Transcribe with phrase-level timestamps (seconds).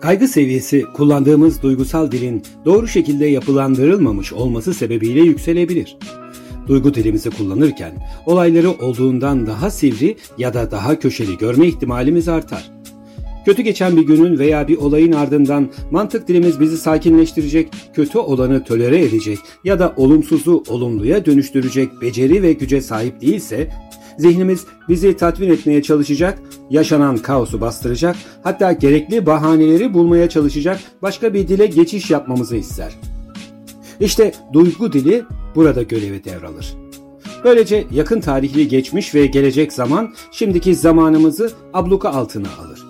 [0.00, 5.96] Kaygı seviyesi kullandığımız duygusal dilin doğru şekilde yapılandırılmamış olması sebebiyle yükselebilir.
[6.68, 7.92] Duygu dilimizi kullanırken
[8.26, 12.79] olayları olduğundan daha sivri ya da daha köşeli görme ihtimalimiz artar.
[13.44, 19.02] Kötü geçen bir günün veya bir olayın ardından mantık dilimiz bizi sakinleştirecek, kötü olanı tolere
[19.02, 23.70] edecek ya da olumsuzu olumluya dönüştürecek beceri ve güce sahip değilse,
[24.18, 31.48] zihnimiz bizi tatmin etmeye çalışacak, yaşanan kaosu bastıracak, hatta gerekli bahaneleri bulmaya çalışacak başka bir
[31.48, 32.92] dile geçiş yapmamızı ister.
[34.00, 36.74] İşte duygu dili burada görevi devralır.
[37.44, 42.89] Böylece yakın tarihli geçmiş ve gelecek zaman şimdiki zamanımızı abluka altına alır.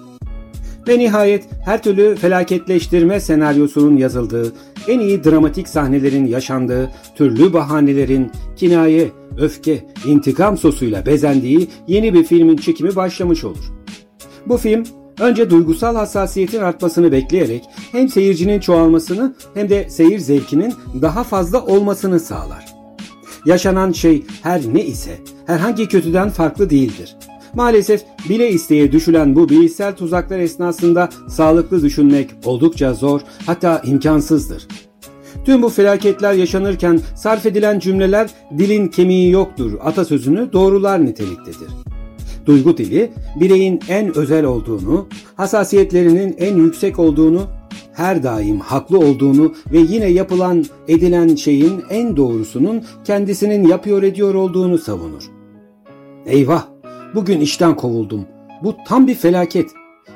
[0.91, 4.53] Ve nihayet her türlü felaketleştirme senaryosunun yazıldığı,
[4.89, 12.57] en iyi dramatik sahnelerin yaşandığı, türlü bahanelerin, kinaye, öfke, intikam sosuyla bezendiği yeni bir filmin
[12.57, 13.73] çekimi başlamış olur.
[14.47, 14.85] Bu film
[15.21, 22.21] önce duygusal hassasiyetin artmasını bekleyerek hem seyircinin çoğalmasını hem de seyir zevkinin daha fazla olmasını
[22.21, 22.66] sağlar.
[23.46, 27.16] Yaşanan şey her ne ise herhangi kötüden farklı değildir.
[27.54, 34.66] Maalesef bile isteye düşülen bu bilişsel tuzaklar esnasında sağlıklı düşünmek oldukça zor hatta imkansızdır.
[35.45, 41.68] Tüm bu felaketler yaşanırken sarf edilen cümleler dilin kemiği yoktur atasözünü doğrular niteliktedir.
[42.46, 47.46] Duygu dili bireyin en özel olduğunu, hassasiyetlerinin en yüksek olduğunu,
[47.93, 54.78] her daim haklı olduğunu ve yine yapılan edilen şeyin en doğrusunun kendisinin yapıyor ediyor olduğunu
[54.78, 55.23] savunur.
[56.26, 56.80] Eyvah
[57.15, 58.27] bugün işten kovuldum.
[58.63, 59.71] Bu tam bir felaket.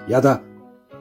[0.08, 0.40] Ya da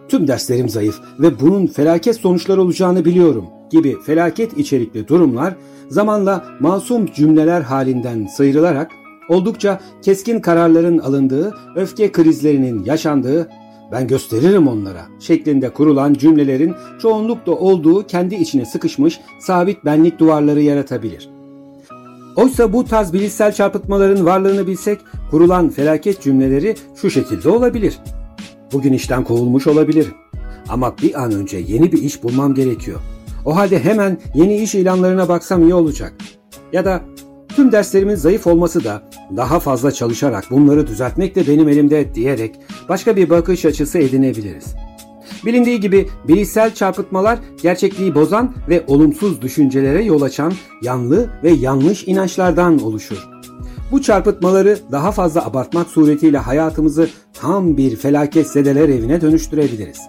[0.08, 5.56] tüm derslerim zayıf ve bunun felaket sonuçları olacağını biliyorum gibi felaket içerikli durumlar
[5.90, 8.92] zamanla masum cümleler halinden sıyrılarak
[9.30, 13.50] oldukça keskin kararların alındığı, öfke krizlerinin yaşandığı,
[13.92, 21.33] ben gösteririm onlara şeklinde kurulan cümlelerin çoğunlukta olduğu kendi içine sıkışmış sabit benlik duvarları yaratabilir.
[22.36, 25.00] Oysa bu tarz bilişsel çarpıtmaların varlığını bilsek
[25.32, 28.00] kurulan felaket cümleleri şu şekilde olabilir.
[28.74, 30.14] Bugün işten kovulmuş olabilirim.
[30.70, 33.00] Ama bir an önce yeni bir iş bulmam gerekiyor.
[33.46, 36.14] O halde hemen yeni iş ilanlarına baksam iyi olacak.
[36.74, 37.02] Ya da
[37.48, 39.02] tüm derslerimin zayıf olması da
[39.38, 42.56] daha fazla çalışarak bunları düzeltmek de benim elimde diyerek
[42.90, 44.76] başka bir bakış açısı edinebiliriz.
[45.46, 52.84] Bilindiği gibi bilişsel çarpıtmalar gerçekliği bozan ve olumsuz düşüncelere yol açan yanlı ve yanlış inançlardan
[52.84, 53.28] oluşur.
[53.92, 60.00] Bu çarpıtmaları daha fazla abartmak suretiyle hayatımızı tam bir felaket zedeler evine dönüştürebiliriz.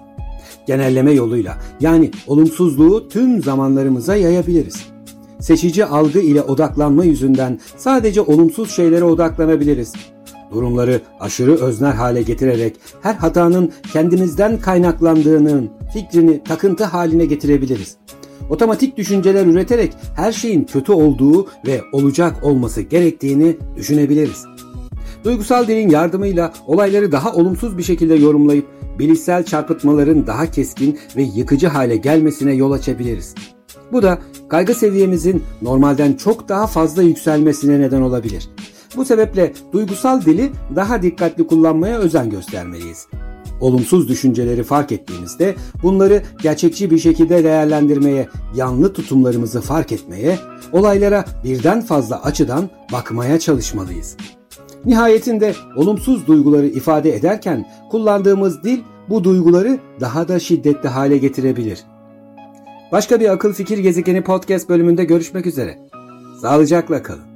[0.66, 4.86] Genelleme yoluyla yani olumsuzluğu tüm zamanlarımıza yayabiliriz.
[5.40, 9.92] Seçici algı ile odaklanma yüzünden sadece olumsuz şeylere odaklanabiliriz
[10.52, 17.96] durumları aşırı özner hale getirerek her hatanın kendimizden kaynaklandığının fikrini takıntı haline getirebiliriz.
[18.50, 24.44] Otomatik düşünceler üreterek her şeyin kötü olduğu ve olacak olması gerektiğini düşünebiliriz.
[25.24, 28.66] Duygusal dilin yardımıyla olayları daha olumsuz bir şekilde yorumlayıp
[28.98, 33.34] bilişsel çarpıtmaların daha keskin ve yıkıcı hale gelmesine yol açabiliriz.
[33.92, 34.18] Bu da
[34.48, 38.48] kaygı seviyemizin normalden çok daha fazla yükselmesine neden olabilir.
[38.96, 43.06] Bu sebeple duygusal dili daha dikkatli kullanmaya özen göstermeliyiz.
[43.60, 50.38] Olumsuz düşünceleri fark ettiğimizde bunları gerçekçi bir şekilde değerlendirmeye, yanlı tutumlarımızı fark etmeye,
[50.72, 54.16] olaylara birden fazla açıdan bakmaya çalışmalıyız.
[54.84, 61.84] Nihayetinde olumsuz duyguları ifade ederken kullandığımız dil bu duyguları daha da şiddetli hale getirebilir.
[62.92, 65.78] Başka bir akıl fikir gezegeni podcast bölümünde görüşmek üzere.
[66.40, 67.33] Sağlıcakla kalın.